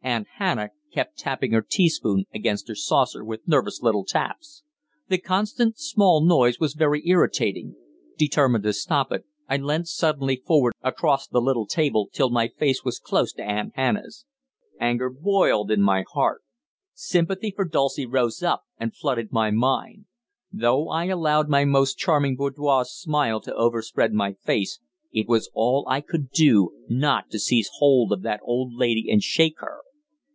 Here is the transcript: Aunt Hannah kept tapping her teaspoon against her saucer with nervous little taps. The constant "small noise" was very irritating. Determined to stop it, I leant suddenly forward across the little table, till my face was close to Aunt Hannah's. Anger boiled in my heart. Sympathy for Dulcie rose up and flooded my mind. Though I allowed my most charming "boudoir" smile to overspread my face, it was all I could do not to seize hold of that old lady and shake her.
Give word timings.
Aunt 0.00 0.28
Hannah 0.36 0.70
kept 0.92 1.18
tapping 1.18 1.52
her 1.52 1.60
teaspoon 1.60 2.24
against 2.32 2.68
her 2.68 2.74
saucer 2.74 3.24
with 3.24 3.46
nervous 3.48 3.82
little 3.82 4.04
taps. 4.04 4.62
The 5.08 5.18
constant 5.18 5.76
"small 5.76 6.24
noise" 6.24 6.58
was 6.58 6.74
very 6.74 7.06
irritating. 7.06 7.74
Determined 8.16 8.62
to 8.64 8.72
stop 8.72 9.10
it, 9.12 9.24
I 9.48 9.56
leant 9.58 9.88
suddenly 9.88 10.36
forward 10.46 10.72
across 10.82 11.26
the 11.26 11.42
little 11.42 11.66
table, 11.66 12.08
till 12.12 12.30
my 12.30 12.46
face 12.48 12.84
was 12.84 13.00
close 13.00 13.32
to 13.34 13.42
Aunt 13.44 13.72
Hannah's. 13.74 14.24
Anger 14.80 15.10
boiled 15.10 15.70
in 15.70 15.82
my 15.82 16.04
heart. 16.12 16.42
Sympathy 16.94 17.52
for 17.54 17.66
Dulcie 17.66 18.06
rose 18.06 18.42
up 18.42 18.62
and 18.78 18.96
flooded 18.96 19.30
my 19.32 19.50
mind. 19.50 20.06
Though 20.52 20.88
I 20.88 21.06
allowed 21.06 21.48
my 21.50 21.64
most 21.64 21.98
charming 21.98 22.36
"boudoir" 22.36 22.84
smile 22.86 23.40
to 23.42 23.54
overspread 23.54 24.14
my 24.14 24.34
face, 24.44 24.78
it 25.12 25.28
was 25.28 25.50
all 25.52 25.84
I 25.88 26.00
could 26.00 26.30
do 26.30 26.70
not 26.88 27.30
to 27.30 27.38
seize 27.40 27.68
hold 27.74 28.12
of 28.12 28.22
that 28.22 28.40
old 28.44 28.72
lady 28.72 29.10
and 29.10 29.22
shake 29.22 29.58
her. 29.58 29.80